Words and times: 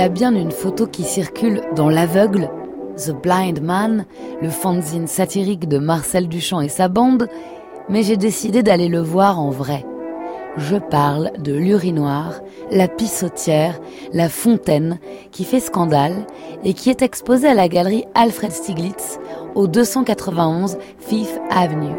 Y 0.00 0.02
a 0.02 0.08
bien 0.08 0.34
une 0.34 0.50
photo 0.50 0.86
qui 0.86 1.02
circule 1.02 1.60
dans 1.76 1.90
L'Aveugle, 1.90 2.48
The 2.96 3.10
Blind 3.10 3.60
Man, 3.60 4.06
le 4.40 4.48
fanzine 4.48 5.06
satirique 5.06 5.68
de 5.68 5.76
Marcel 5.76 6.26
Duchamp 6.26 6.62
et 6.62 6.70
sa 6.70 6.88
bande, 6.88 7.28
mais 7.90 8.02
j'ai 8.02 8.16
décidé 8.16 8.62
d'aller 8.62 8.88
le 8.88 9.00
voir 9.00 9.38
en 9.38 9.50
vrai. 9.50 9.84
Je 10.56 10.76
parle 10.76 11.32
de 11.38 11.52
l'urinoir, 11.52 12.40
la 12.70 12.88
pissotière, 12.88 13.78
la 14.14 14.30
fontaine 14.30 14.98
qui 15.32 15.44
fait 15.44 15.60
scandale 15.60 16.24
et 16.64 16.72
qui 16.72 16.88
est 16.88 17.02
exposée 17.02 17.48
à 17.48 17.54
la 17.54 17.68
galerie 17.68 18.06
Alfred 18.14 18.52
Stieglitz 18.52 19.18
au 19.54 19.66
291 19.66 20.78
Fifth 20.98 21.38
Avenue. 21.50 21.92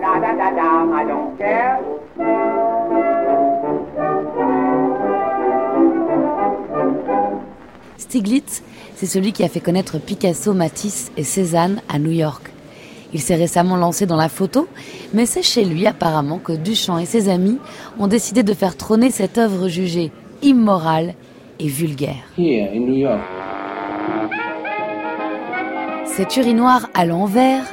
Stieglitz, 8.11 8.61
c'est 8.97 9.05
celui 9.05 9.31
qui 9.31 9.41
a 9.41 9.47
fait 9.47 9.61
connaître 9.61 9.97
Picasso, 9.97 10.53
Matisse 10.53 11.13
et 11.15 11.23
Cézanne 11.23 11.81
à 11.87 11.97
New 11.97 12.11
York. 12.11 12.51
Il 13.13 13.21
s'est 13.21 13.35
récemment 13.35 13.77
lancé 13.77 14.05
dans 14.05 14.17
la 14.17 14.27
photo, 14.27 14.67
mais 15.13 15.25
c'est 15.25 15.43
chez 15.43 15.63
lui 15.63 15.87
apparemment 15.87 16.37
que 16.37 16.51
Duchamp 16.51 16.97
et 16.97 17.05
ses 17.05 17.29
amis 17.29 17.57
ont 17.99 18.07
décidé 18.07 18.43
de 18.43 18.53
faire 18.53 18.75
trôner 18.75 19.11
cette 19.11 19.37
œuvre 19.37 19.69
jugée 19.69 20.11
immorale 20.41 21.13
et 21.57 21.69
vulgaire. 21.69 22.21
Here 22.37 22.69
in 22.75 22.81
New 22.81 22.97
York. 22.97 23.21
Cet 26.05 26.35
urinoir 26.35 26.89
à 26.93 27.05
l'envers, 27.05 27.63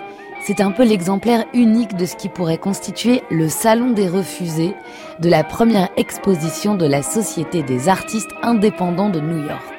c'est 0.45 0.61
un 0.61 0.71
peu 0.71 0.85
l'exemplaire 0.85 1.47
unique 1.53 1.97
de 1.97 2.07
ce 2.07 2.15
qui 2.15 2.29
pourrait 2.29 2.59
constituer 2.59 3.23
le 3.29 3.49
salon 3.49 3.91
des 3.91 4.07
refusés 4.07 4.77
de 5.19 5.29
la 5.29 5.43
première 5.43 5.89
exposition 5.97 6.77
de 6.77 6.87
la 6.87 7.03
Société 7.03 7.65
des 7.65 7.89
artistes 7.89 8.31
indépendants 8.45 9.11
de 9.11 9.19
New 9.19 9.45
York. 9.45 9.78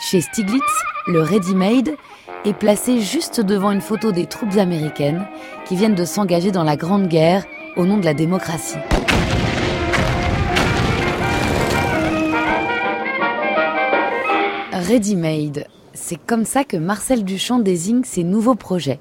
Chez 0.00 0.20
Stiglitz, 0.20 0.62
le 1.06 1.22
ready-made 1.22 1.94
est 2.44 2.52
placé 2.52 3.00
juste 3.00 3.40
devant 3.40 3.70
une 3.70 3.80
photo 3.80 4.10
des 4.10 4.26
troupes 4.26 4.56
américaines 4.56 5.24
qui 5.66 5.76
viennent 5.76 5.94
de 5.94 6.04
s'engager 6.04 6.50
dans 6.50 6.64
la 6.64 6.76
Grande 6.76 7.06
Guerre 7.06 7.44
au 7.76 7.86
nom 7.86 7.96
de 7.96 8.04
la 8.04 8.12
démocratie. 8.12 8.76
Ready-made, 14.72 15.66
c'est 15.94 16.18
comme 16.26 16.44
ça 16.44 16.64
que 16.64 16.76
Marcel 16.76 17.24
Duchamp 17.24 17.60
désigne 17.60 18.02
ses 18.02 18.24
nouveaux 18.24 18.56
projets. 18.56 18.98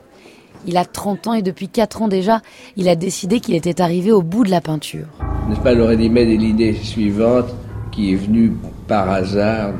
Il 0.67 0.78
a 0.78 0.85
30 0.85 1.28
ans 1.28 1.33
et 1.33 1.41
depuis 1.41 1.67
4 1.67 2.03
ans 2.03 2.07
déjà, 2.07 2.41
il 2.78 2.88
a 2.88 2.95
décidé 2.95 3.39
qu'il 3.39 3.55
était 3.55 3.81
arrivé 3.81 4.11
au 4.11 4.22
bout 4.22 4.45
de 4.45 4.52
la 4.52 4.61
peinture. 4.61 5.07
N'est-ce 5.50 5.59
pas, 5.59 5.73
le 5.73 5.83
ready-made 5.83 6.30
est 6.30 6.38
l'idée 6.38 6.73
suivante 6.75 7.53
qui 7.91 8.13
est 8.13 8.16
venue 8.16 8.53
par 8.88 9.09
hasard, 9.09 9.73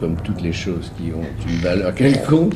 comme 0.00 0.16
toutes 0.16 0.42
les 0.42 0.52
choses 0.52 0.90
qui 0.96 1.12
ont 1.12 1.48
une 1.48 1.58
valeur 1.58 1.94
quelconque. 1.94 2.54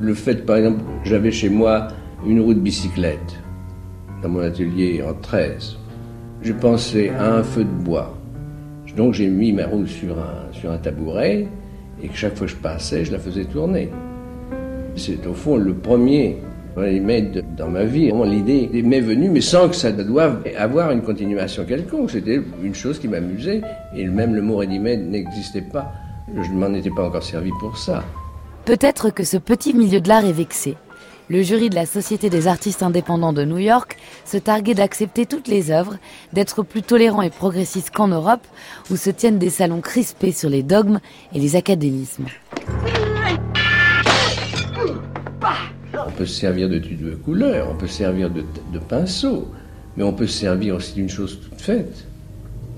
Le 0.00 0.14
fait, 0.14 0.46
par 0.46 0.56
exemple, 0.58 0.80
j'avais 1.04 1.32
chez 1.32 1.48
moi 1.48 1.88
une 2.26 2.40
roue 2.40 2.54
de 2.54 2.60
bicyclette 2.60 3.40
dans 4.22 4.28
mon 4.28 4.40
atelier 4.40 5.02
en 5.02 5.14
13. 5.14 5.76
Je 6.42 6.52
pensais 6.52 7.10
à 7.10 7.34
un 7.34 7.42
feu 7.42 7.64
de 7.64 7.84
bois. 7.84 8.16
Donc 8.96 9.12
j'ai 9.12 9.28
mis 9.28 9.52
ma 9.52 9.66
roue 9.66 9.86
sur 9.86 10.18
un, 10.18 10.52
sur 10.52 10.70
un 10.70 10.78
tabouret 10.78 11.46
et 12.02 12.08
que 12.08 12.16
chaque 12.16 12.36
fois 12.36 12.46
que 12.46 12.52
je 12.52 12.58
passais, 12.58 13.04
je 13.04 13.12
la 13.12 13.18
faisais 13.18 13.44
tourner. 13.44 13.90
C'est 14.96 15.26
au 15.26 15.34
fond 15.34 15.56
le 15.56 15.74
premier 15.74 16.38
ready-made 16.76 17.44
dans 17.56 17.68
ma 17.68 17.84
vie. 17.84 18.10
L'idée 18.24 18.70
m'est 18.82 19.00
venue, 19.00 19.28
mais 19.28 19.42
sans 19.42 19.68
que 19.68 19.76
ça 19.76 19.92
doive 19.92 20.42
avoir 20.56 20.92
une 20.92 21.02
continuation 21.02 21.64
quelconque. 21.64 22.10
C'était 22.10 22.40
une 22.62 22.74
chose 22.74 22.98
qui 22.98 23.08
m'amusait 23.08 23.60
et 23.94 24.06
même 24.06 24.34
le 24.34 24.40
mot 24.40 24.56
ready-made 24.56 25.00
n'existait 25.10 25.62
pas. 25.62 25.92
Je 26.34 26.50
ne 26.50 26.58
m'en 26.58 26.74
étais 26.74 26.90
pas 26.90 27.06
encore 27.06 27.22
servi 27.22 27.50
pour 27.60 27.78
ça. 27.78 28.04
Peut-être 28.64 29.10
que 29.10 29.22
ce 29.22 29.36
petit 29.36 29.72
milieu 29.74 30.00
de 30.00 30.08
l'art 30.08 30.24
est 30.24 30.32
vexé. 30.32 30.76
Le 31.28 31.42
jury 31.42 31.70
de 31.70 31.76
la 31.76 31.86
Société 31.86 32.30
des 32.30 32.48
artistes 32.48 32.82
indépendants 32.82 33.32
de 33.32 33.44
New 33.44 33.58
York 33.58 33.96
se 34.24 34.36
targuait 34.36 34.74
d'accepter 34.74 35.26
toutes 35.26 35.46
les 35.46 35.70
œuvres, 35.70 35.96
d'être 36.32 36.64
plus 36.64 36.82
tolérant 36.82 37.22
et 37.22 37.30
progressiste 37.30 37.90
qu'en 37.90 38.08
Europe, 38.08 38.44
où 38.90 38.96
se 38.96 39.10
tiennent 39.10 39.38
des 39.38 39.50
salons 39.50 39.80
crispés 39.80 40.32
sur 40.32 40.48
les 40.48 40.64
dogmes 40.64 40.98
et 41.32 41.38
les 41.38 41.54
académismes. 41.54 42.26
On 45.94 46.10
peut 46.12 46.26
se 46.26 46.40
servir 46.40 46.68
de 46.68 46.78
tubes 46.78 47.10
de 47.10 47.14
couleur, 47.14 47.68
on 47.70 47.76
peut 47.76 47.86
se 47.86 47.98
servir 47.98 48.30
de, 48.30 48.44
de 48.72 48.78
pinceau, 48.78 49.48
mais 49.96 50.02
on 50.02 50.12
peut 50.12 50.26
se 50.26 50.38
servir 50.38 50.74
aussi 50.74 50.94
d'une 50.94 51.08
chose 51.08 51.40
toute 51.40 51.60
faite 51.60 52.06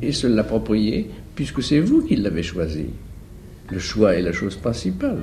et 0.03 0.12
se 0.12 0.26
l'approprier 0.26 1.10
puisque 1.34 1.62
c'est 1.62 1.81
vous 1.81 2.03
qui 2.03 2.16
l'avez 2.16 2.42
choisi. 2.42 2.87
Le 3.70 3.78
choix 3.78 4.14
est 4.14 4.22
la 4.22 4.32
chose 4.32 4.56
principale. 4.56 5.22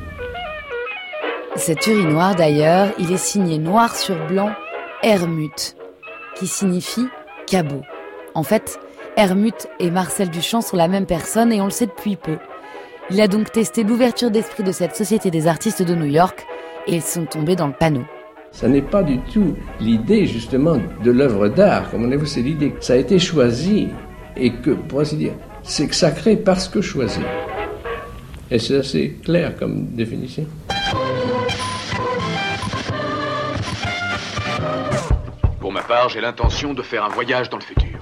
Cet 1.56 1.88
urinoir 1.88 2.36
d'ailleurs, 2.36 2.90
il 3.00 3.12
est 3.12 3.18
signé 3.18 3.58
noir 3.58 3.96
sur 3.96 4.16
blanc 4.28 4.52
Hermut, 5.02 5.76
qui 6.36 6.46
signifie 6.46 7.08
cabot. 7.48 7.82
En 8.36 8.44
fait, 8.44 8.80
Hermut 9.18 9.68
et 9.80 9.90
Marcel 9.90 10.30
Duchamp 10.30 10.62
sont 10.62 10.78
la 10.78 10.88
même 10.88 11.08
personne 11.08 11.52
et 11.52 11.60
on 11.60 11.66
le 11.66 11.72
sait 11.72 11.88
depuis 11.88 12.18
peu. 12.18 12.38
Il 13.10 13.20
a 13.20 13.28
donc 13.28 13.52
testé 13.52 13.84
l'ouverture 13.84 14.30
d'esprit 14.30 14.64
de 14.64 14.72
cette 14.72 14.96
société 14.96 15.32
des 15.32 15.48
artistes 15.48 15.82
de 15.82 15.96
New 15.96 16.06
York 16.06 16.46
et 16.86 16.96
ils 16.96 17.02
sont 17.02 17.26
tombés 17.26 17.56
dans 17.56 17.68
le 17.68 17.74
panneau. 17.74 18.04
Ça 18.52 18.68
n'est 18.68 18.82
pas 18.82 19.02
du 19.02 19.20
tout 19.22 19.56
l'idée 19.80 20.28
justement 20.28 20.78
de 21.04 21.12
l'œuvre 21.12 21.48
d'art, 21.48 21.90
comme 21.90 22.06
on 22.06 22.12
a 22.12 22.16
vu, 22.16 22.28
c'est 22.28 22.42
l'idée 22.42 22.72
que 22.72 22.84
ça 22.84 22.94
a 22.94 22.98
été 22.98 23.18
choisi 23.18 23.88
et 24.38 24.54
que, 24.54 24.72
pour 24.72 25.00
ainsi 25.00 25.18
dire, 25.18 25.34
c'est 25.64 25.92
sacré 25.94 26.36
parce 26.36 26.68
que 26.68 26.82
choisi. 26.82 27.22
Et 28.56 28.60
c'est 28.60 28.78
assez 28.78 29.18
clair 29.22 29.54
comme 29.58 29.88
définition. 29.88 30.48
Pour 35.60 35.74
ma 35.74 35.82
part, 35.82 36.08
j'ai 36.08 36.22
l'intention 36.22 36.74
de 36.74 36.82
faire 36.82 37.04
un 37.04 37.10
voyage 37.10 37.50
dans 37.50 37.58
le 37.58 37.64
futur. 37.64 38.00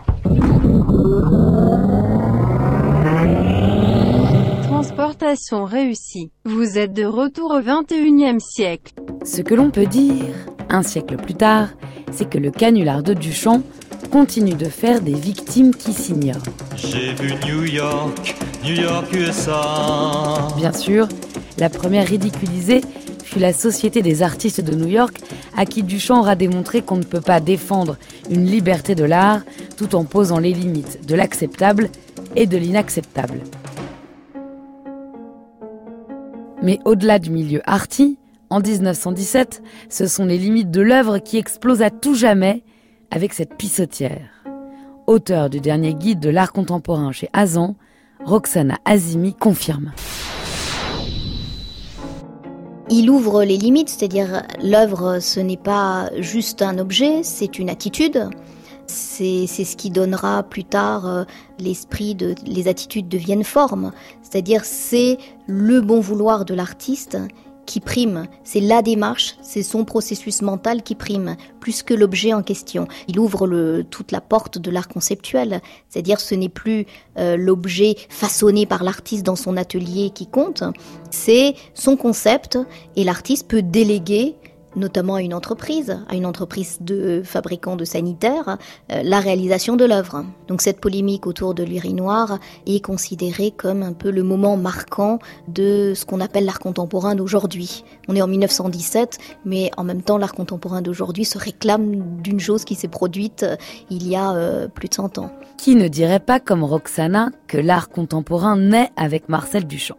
Transportation 4.62 5.66
réussie. 5.66 6.30
Vous 6.46 6.78
êtes 6.78 6.94
de 6.94 7.06
retour 7.06 7.50
au 7.50 7.60
21e 7.60 8.40
siècle. 8.40 8.94
Ce 9.26 9.42
que 9.42 9.56
l'on 9.56 9.72
peut 9.72 9.88
dire, 9.88 10.36
un 10.70 10.84
siècle 10.84 11.16
plus 11.16 11.34
tard, 11.34 11.70
c'est 12.12 12.30
que 12.30 12.38
le 12.38 12.52
canular 12.52 13.02
de 13.02 13.16
Duchamp 13.16 13.64
continue 14.12 14.54
de 14.54 14.66
faire 14.66 15.02
des 15.02 15.16
victimes 15.16 15.74
qui 15.74 15.94
s'ignorent. 15.94 16.44
J'ai 16.76 17.14
vu 17.16 17.34
New 17.48 17.64
York, 17.64 18.36
New 18.64 18.76
York. 18.76 19.14
Bien 20.56 20.72
sûr, 20.72 21.10
la 21.58 21.70
première 21.70 22.08
ridiculisée 22.08 22.80
fut 23.24 23.40
la 23.40 23.52
Société 23.52 24.02
des 24.02 24.22
artistes 24.22 24.62
de 24.62 24.74
New 24.74 24.88
York, 24.88 25.18
à 25.58 25.66
qui 25.66 25.84
Duchamp 25.84 26.22
aura 26.22 26.36
démontré 26.36 26.82
qu'on 26.82 26.96
ne 26.96 27.04
peut 27.04 27.20
pas 27.20 27.42
défendre 27.42 27.98
une 28.30 28.46
liberté 28.46 28.96
de 28.96 29.04
l'art 29.04 29.42
tout 29.76 29.96
en 29.96 30.06
posant 30.06 30.40
les 30.40 30.54
limites 30.54 31.06
de 31.06 31.14
l'acceptable 31.14 31.90
et 32.38 32.46
de 32.46 32.58
l'inacceptable. 32.58 33.42
Mais 36.62 36.80
au-delà 36.86 37.20
du 37.20 37.32
milieu 37.32 37.62
arty, 37.66 38.18
en 38.50 38.62
1917, 38.62 39.62
ce 39.90 40.08
sont 40.08 40.26
les 40.26 40.38
limites 40.38 40.72
de 40.72 40.82
l'œuvre 40.82 41.18
qui 41.18 41.38
explosent 41.38 41.82
à 41.82 41.90
tout 41.90 42.16
jamais 42.16 42.64
avec 43.12 43.34
cette 43.34 43.58
pissotière. 43.58 44.46
Auteur 45.06 45.50
du 45.50 45.60
dernier 45.60 45.94
guide 45.94 46.22
de 46.22 46.30
l'art 46.30 46.54
contemporain 46.54 47.12
chez 47.12 47.28
Azan, 47.34 47.76
Roxana 48.22 48.78
Azimi 48.86 49.34
confirme. 49.34 49.92
Il 52.90 53.10
ouvre 53.10 53.44
les 53.44 53.58
limites, 53.58 53.90
c'est-à-dire 53.90 54.44
l'œuvre, 54.62 55.20
ce 55.20 55.40
n'est 55.40 55.58
pas 55.58 56.10
juste 56.20 56.62
un 56.62 56.78
objet, 56.78 57.24
c'est 57.24 57.60
une 57.60 57.70
attitude. 57.70 58.30
C'est 58.86 59.48
ce 59.48 59.76
qui 59.76 59.90
donnera 59.90 60.44
plus 60.44 60.66
tard 60.66 61.08
euh, 61.08 61.24
l'esprit 61.58 62.16
de 62.16 62.36
les 62.46 62.68
attitudes 62.68 63.08
deviennent 63.08 63.46
formes, 63.46 63.94
c'est-à-dire 64.22 64.66
c'est 64.66 65.18
le 65.48 65.80
bon 65.80 66.02
vouloir 66.02 66.44
de 66.44 66.54
l'artiste 66.54 67.18
qui 67.66 67.80
prime, 67.80 68.28
c'est 68.44 68.60
la 68.60 68.82
démarche, 68.82 69.36
c'est 69.42 69.64
son 69.64 69.86
processus 69.86 70.42
mental 70.42 70.84
qui 70.84 70.96
prime, 70.96 71.36
plus 71.60 71.84
que 71.84 71.94
l'objet 71.94 72.34
en 72.34 72.44
question. 72.44 72.88
Il 73.08 73.20
ouvre 73.20 73.48
toute 73.90 74.12
la 74.12 74.22
porte 74.22 74.58
de 74.58 74.72
l'art 74.72 74.88
conceptuel, 74.88 75.62
c'est-à-dire 75.90 76.20
ce 76.20 76.36
n'est 76.36 76.50
plus 76.50 76.86
euh, 77.18 77.38
l'objet 77.38 77.96
façonné 78.10 78.66
par 78.66 78.84
l'artiste 78.84 79.26
dans 79.26 79.36
son 79.36 79.58
atelier 79.58 80.10
qui 80.10 80.28
compte, 80.28 80.64
c'est 81.10 81.56
son 81.74 81.96
concept 81.96 82.58
et 82.96 83.04
l'artiste 83.04 83.48
peut 83.48 83.62
déléguer 83.62 84.36
notamment 84.76 85.16
à 85.16 85.22
une 85.22 85.34
entreprise, 85.34 86.00
à 86.08 86.16
une 86.16 86.26
entreprise 86.26 86.78
de 86.82 87.22
fabricants 87.24 87.76
de 87.76 87.86
sanitaires, 87.86 88.58
euh, 88.92 89.02
la 89.04 89.20
réalisation 89.20 89.76
de 89.76 89.86
l'œuvre. 89.86 90.26
Donc 90.48 90.62
cette 90.62 90.80
polémique 90.80 91.28
autour 91.28 91.54
de 91.54 91.64
l'urinoir 91.64 92.40
est 92.66 92.84
considérée 92.84 93.52
comme 93.52 93.84
un 93.84 93.94
peu 93.94 94.12
le 94.12 94.24
moment 94.24 94.58
marquant 94.58 95.20
de 95.48 95.94
ce 95.96 96.06
qu'on 96.06 96.20
appelle 96.20 96.46
l'art 96.46 96.60
contemporain 96.60 97.16
d'aujourd'hui. 97.16 97.84
On 98.08 98.16
est 98.16 98.22
en 98.22 98.28
1917, 98.28 99.18
mais 99.46 99.72
en 99.78 99.84
même 99.84 100.02
temps 100.02 100.18
l'art 100.18 100.34
contemporain 100.34 100.82
d'aujourd'hui 100.82 101.26
se 101.26 101.38
réclame 101.38 102.22
d'une 102.22 102.40
chose 102.40 102.66
qui 102.66 102.76
s'est 102.76 102.88
produite 102.88 103.44
euh, 103.44 103.56
il 103.90 104.08
y 104.08 104.16
a 104.16 104.34
euh, 104.34 104.68
plus 104.68 104.90
de 104.90 104.94
100 104.94 105.18
ans. 105.18 105.32
Qui 105.58 105.76
ne 105.76 105.88
dirait 105.88 106.20
pas 106.20 106.40
comme 106.40 106.64
Roxana 106.64 107.30
que 107.48 107.58
l'art 107.58 107.90
contemporain 107.90 108.58
naît 108.58 108.90
avec 108.96 109.30
Marcel 109.30 109.66
Duchamp? 109.66 109.98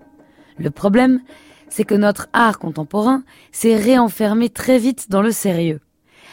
Le 0.59 0.71
problème, 0.71 1.21
c'est 1.69 1.85
que 1.85 1.95
notre 1.95 2.29
art 2.33 2.59
contemporain 2.59 3.23
s'est 3.53 3.77
réenfermé 3.77 4.49
très 4.49 4.79
vite 4.79 5.11
dans 5.11 5.23
le 5.23 5.33
sérieux. 5.33 5.81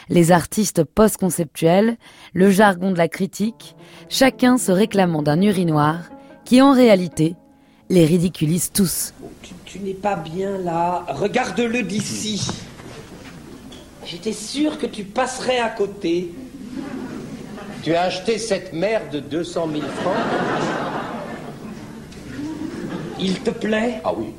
Les 0.10 0.32
artistes 0.32 0.84
post-conceptuels, 0.84 1.98
le 2.34 2.50
jargon 2.50 2.92
de 2.92 2.98
la 2.98 3.08
critique, 3.08 3.76
chacun 4.10 4.58
se 4.58 4.72
réclamant 4.72 5.22
d'un 5.22 5.42
urinoir 5.42 6.00
qui 6.44 6.62
en 6.62 6.74
réalité 6.74 7.36
les 7.90 8.06
ridiculise 8.06 8.72
tous. 8.72 9.14
Tu, 9.42 9.54
tu 9.66 9.80
n'es 9.80 9.94
pas 9.94 10.16
bien 10.16 10.58
là, 10.58 11.06
regarde-le 11.10 11.84
d'ici. 11.84 12.48
J'étais 14.06 14.34
sûr 14.34 14.78
que 14.78 14.86
tu 14.86 15.04
passerais 15.04 15.60
à 15.60 15.70
côté. 15.70 16.34
Tu 17.84 17.94
as 17.96 18.04
acheté 18.04 18.38
cette 18.38 18.74
merde 18.74 19.10
de 19.12 19.20
200 19.20 19.70
000 19.72 19.82
francs 19.88 20.16
Il 23.20 23.40
te 23.42 23.52
plaît? 23.52 24.02
Ah 24.04 24.14
oui. 24.16 24.34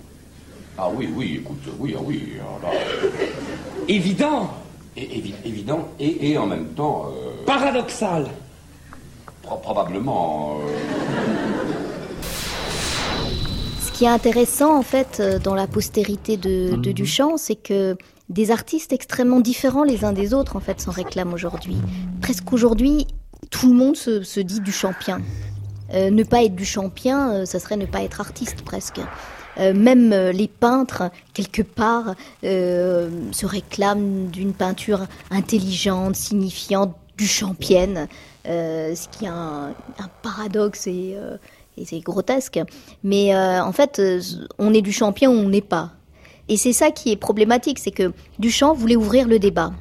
Ah 0.78 0.88
oui, 0.94 1.08
oui, 1.14 1.36
écoute, 1.42 1.62
oui, 1.78 1.94
ah 1.96 2.00
oui. 2.02 2.32
ah 2.40 2.66
là. 2.66 2.72
Évident 3.88 4.50
Et, 4.96 5.02
évi- 5.02 5.34
évident 5.44 5.88
et, 6.00 6.30
et 6.30 6.38
en 6.38 6.46
même 6.46 6.68
temps, 6.68 7.06
euh, 7.10 7.44
Paradoxal 7.46 8.26
pro- 9.42 9.56
probablement. 9.56 10.58
euh, 10.60 12.22
Ce 13.80 13.92
qui 13.92 14.04
est 14.04 14.08
intéressant 14.08 14.76
en 14.78 14.82
fait 14.82 15.18
euh, 15.20 15.38
dans 15.38 15.54
la 15.54 15.66
postérité 15.66 16.36
de, 16.36 16.76
de 16.76 16.92
Duchamp, 16.92 17.36
c'est 17.36 17.56
que 17.56 17.96
des 18.28 18.50
artistes 18.50 18.92
extrêmement 18.92 19.40
différents 19.40 19.84
les 19.84 20.04
uns 20.04 20.12
des 20.12 20.32
autres 20.32 20.56
en 20.56 20.60
fait 20.60 20.80
s'en 20.80 20.90
réclament 20.90 21.34
aujourd'hui. 21.34 21.76
Presque 22.22 22.52
aujourd'hui, 22.52 23.06
tout 23.50 23.68
le 23.68 23.74
monde 23.74 23.96
se, 23.96 24.22
se 24.22 24.40
dit 24.40 24.60
Duchampien. 24.60 25.20
Euh, 25.94 26.10
ne 26.10 26.22
pas 26.22 26.42
être 26.42 26.54
Duchampien, 26.56 27.32
euh, 27.32 27.44
ça 27.44 27.58
serait 27.60 27.76
ne 27.76 27.84
pas 27.84 28.02
être 28.02 28.20
artiste 28.22 28.62
presque. 28.62 29.00
Euh, 29.58 29.74
même 29.74 30.12
euh, 30.12 30.32
les 30.32 30.48
peintres, 30.48 31.10
quelque 31.34 31.62
part, 31.62 32.14
euh, 32.44 33.10
se 33.32 33.46
réclament 33.46 34.28
d'une 34.28 34.52
peinture 34.52 35.06
intelligente, 35.30 36.16
signifiante, 36.16 36.94
duchampienne, 37.18 38.08
euh, 38.46 38.94
ce 38.94 39.08
qui 39.08 39.26
est 39.26 39.28
un, 39.28 39.74
paradoxe 40.22 40.86
et, 40.86 41.16
c'est 41.84 42.00
grotesque. 42.00 42.60
Mais 43.02 43.34
en 43.34 43.72
fait, 43.72 44.00
on 44.58 44.74
est 44.74 44.82
Duchampien 44.82 45.30
ou 45.30 45.34
on 45.34 45.48
n'est 45.48 45.60
pas. 45.60 45.92
Et 46.48 46.56
c'est 46.56 46.72
ça 46.72 46.90
qui 46.90 47.10
est 47.10 47.16
problématique, 47.16 47.78
c'est 47.78 47.90
que 47.90 48.12
Duchamp 48.38 48.74
voulait 48.74 48.96
ouvrir 48.96 49.28
le 49.28 49.38
débat. 49.38 49.72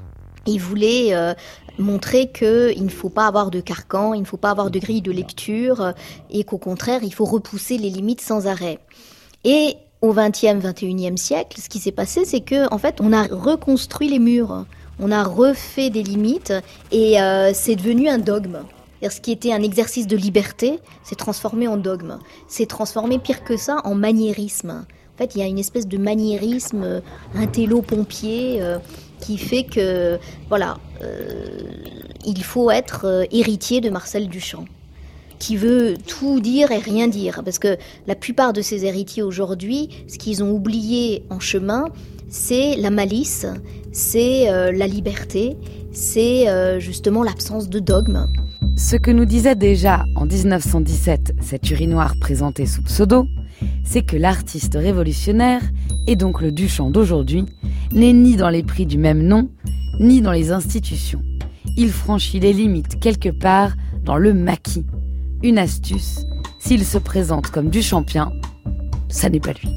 Il 0.45 0.59
voulait 0.59 1.13
euh, 1.13 1.33
montrer 1.77 2.31
qu'il 2.31 2.83
ne 2.83 2.89
faut 2.89 3.09
pas 3.09 3.27
avoir 3.27 3.51
de 3.51 3.59
carcan, 3.59 4.13
il 4.13 4.21
ne 4.21 4.25
faut 4.25 4.37
pas 4.37 4.51
avoir 4.51 4.71
de 4.71 4.79
grille 4.79 5.01
de 5.01 5.11
lecture, 5.11 5.93
et 6.29 6.43
qu'au 6.43 6.57
contraire, 6.57 7.01
il 7.03 7.13
faut 7.13 7.25
repousser 7.25 7.77
les 7.77 7.89
limites 7.89 8.21
sans 8.21 8.47
arrêt. 8.47 8.79
Et 9.43 9.75
au 10.01 10.13
XXe, 10.13 10.63
XXIe 10.63 11.17
siècle, 11.17 11.59
ce 11.61 11.69
qui 11.69 11.79
s'est 11.79 11.91
passé, 11.91 12.25
c'est 12.25 12.41
que 12.41 12.71
en 12.73 12.77
fait, 12.77 12.99
on 13.01 13.13
a 13.13 13.23
reconstruit 13.23 14.09
les 14.09 14.19
murs, 14.19 14.65
on 14.99 15.11
a 15.11 15.23
refait 15.23 15.89
des 15.89 16.03
limites, 16.03 16.53
et 16.91 17.21
euh, 17.21 17.51
c'est 17.53 17.75
devenu 17.75 18.07
un 18.09 18.17
dogme. 18.17 18.59
Ce 19.09 19.19
qui 19.19 19.31
était 19.31 19.51
un 19.51 19.63
exercice 19.63 20.05
de 20.05 20.15
liberté 20.15 20.79
s'est 21.03 21.15
transformé 21.15 21.67
en 21.67 21.77
dogme. 21.77 22.19
C'est 22.47 22.67
transformé 22.67 23.17
pire 23.17 23.43
que 23.43 23.57
ça 23.57 23.77
en 23.83 23.95
maniérisme. 23.95 24.85
En 25.15 25.17
fait, 25.17 25.35
il 25.35 25.39
y 25.39 25.43
a 25.43 25.47
une 25.47 25.57
espèce 25.57 25.87
de 25.87 25.97
maniérisme 25.97 26.83
euh, 26.83 27.01
intello-pompier 27.35 28.61
euh, 28.61 28.77
qui 29.19 29.37
fait 29.37 29.63
que, 29.63 30.19
voilà, 30.49 30.77
euh, 31.01 31.47
il 32.25 32.43
faut 32.43 32.71
être 32.71 33.27
héritier 33.31 33.81
de 33.81 33.89
Marcel 33.89 34.29
Duchamp 34.29 34.65
qui 35.41 35.57
veut 35.57 35.95
tout 36.05 36.39
dire 36.39 36.71
et 36.71 36.77
rien 36.77 37.07
dire. 37.07 37.41
Parce 37.43 37.57
que 37.57 37.75
la 38.05 38.15
plupart 38.15 38.53
de 38.53 38.61
ces 38.61 38.85
héritiers 38.85 39.23
aujourd'hui, 39.23 39.89
ce 40.07 40.19
qu'ils 40.19 40.43
ont 40.43 40.51
oublié 40.51 41.23
en 41.31 41.39
chemin, 41.39 41.85
c'est 42.29 42.75
la 42.77 42.91
malice, 42.91 43.47
c'est 43.91 44.49
euh, 44.49 44.71
la 44.71 44.85
liberté, 44.85 45.57
c'est 45.91 46.47
euh, 46.47 46.79
justement 46.79 47.23
l'absence 47.23 47.69
de 47.69 47.79
dogme. 47.79 48.27
Ce 48.77 48.95
que 48.95 49.09
nous 49.09 49.25
disait 49.25 49.55
déjà 49.55 50.05
en 50.15 50.25
1917 50.27 51.33
cet 51.41 51.69
urinoir 51.71 52.13
présenté 52.21 52.67
sous 52.67 52.83
pseudo, 52.83 53.25
c'est 53.83 54.03
que 54.03 54.17
l'artiste 54.17 54.75
révolutionnaire, 54.75 55.61
et 56.05 56.15
donc 56.15 56.41
le 56.41 56.51
Duchamp 56.51 56.91
d'aujourd'hui, 56.91 57.45
n'est 57.91 58.13
ni 58.13 58.35
dans 58.35 58.49
les 58.49 58.63
prix 58.63 58.85
du 58.85 58.99
même 58.99 59.23
nom, 59.23 59.49
ni 59.99 60.21
dans 60.21 60.31
les 60.31 60.51
institutions. 60.51 61.23
Il 61.77 61.89
franchit 61.89 62.39
les 62.39 62.53
limites 62.53 62.99
quelque 62.99 63.29
part 63.29 63.73
dans 64.05 64.17
le 64.17 64.33
maquis. 64.33 64.85
Une 65.43 65.57
astuce, 65.57 66.27
s'il 66.59 66.85
se 66.85 66.99
présente 66.99 67.47
comme 67.47 67.69
Duchampien, 67.69 68.31
ça 69.09 69.27
n'est 69.27 69.39
pas 69.39 69.53
lui. 69.53 69.69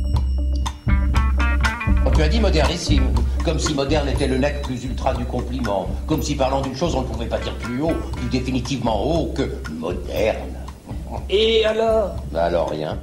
Tu 2.14 2.22
as 2.22 2.28
dit 2.28 2.38
modernissime, 2.38 3.04
comme 3.46 3.58
si 3.58 3.72
moderne 3.72 4.10
était 4.10 4.28
le 4.28 4.36
nec 4.36 4.60
plus 4.60 4.84
ultra 4.84 5.14
du 5.14 5.24
compliment, 5.24 5.88
comme 6.06 6.22
si 6.22 6.34
parlant 6.34 6.60
d'une 6.60 6.76
chose 6.76 6.94
on 6.94 7.00
ne 7.00 7.06
pouvait 7.06 7.26
pas 7.26 7.38
dire 7.38 7.54
plus 7.56 7.80
haut, 7.80 7.94
plus 8.12 8.28
définitivement 8.28 9.02
haut 9.02 9.32
que 9.34 9.50
moderne. 9.72 10.52
Et 11.30 11.64
alors? 11.64 12.14
Bah 12.30 12.44
alors 12.44 12.68
rien. 12.68 12.98